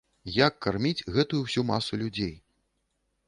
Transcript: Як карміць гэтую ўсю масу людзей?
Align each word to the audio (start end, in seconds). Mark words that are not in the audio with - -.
Як 0.35 0.55
карміць 0.65 1.05
гэтую 1.17 1.41
ўсю 1.43 1.61
масу 1.73 1.99
людзей? 2.05 2.31